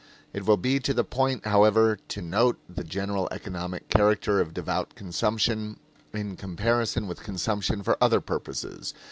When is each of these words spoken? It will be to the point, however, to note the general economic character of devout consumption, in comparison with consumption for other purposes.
It 0.33 0.47
will 0.47 0.57
be 0.57 0.79
to 0.79 0.95
the 0.95 1.03
point, 1.03 1.45
however, 1.45 1.95
to 2.07 2.23
note 2.23 2.57
the 2.67 2.83
general 2.83 3.27
economic 3.29 3.87
character 3.87 4.41
of 4.41 4.51
devout 4.51 4.95
consumption, 4.95 5.77
in 6.11 6.35
comparison 6.37 7.07
with 7.07 7.21
consumption 7.21 7.83
for 7.83 7.97
other 8.03 8.19
purposes. 8.19 8.95